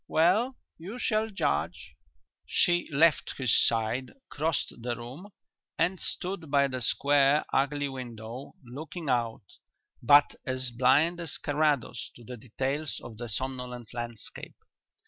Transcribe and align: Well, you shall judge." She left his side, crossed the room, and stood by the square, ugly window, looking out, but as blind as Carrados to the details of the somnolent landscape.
Well, 0.07 0.57
you 0.79 0.97
shall 0.97 1.29
judge." 1.29 1.93
She 2.47 2.89
left 2.91 3.35
his 3.37 3.55
side, 3.55 4.13
crossed 4.31 4.73
the 4.81 4.95
room, 4.95 5.27
and 5.77 5.99
stood 5.99 6.49
by 6.49 6.69
the 6.69 6.81
square, 6.81 7.45
ugly 7.53 7.87
window, 7.87 8.55
looking 8.65 9.09
out, 9.11 9.43
but 10.01 10.33
as 10.43 10.71
blind 10.71 11.21
as 11.21 11.37
Carrados 11.37 12.09
to 12.15 12.23
the 12.23 12.35
details 12.37 12.99
of 13.03 13.17
the 13.17 13.29
somnolent 13.29 13.93
landscape. 13.93 14.55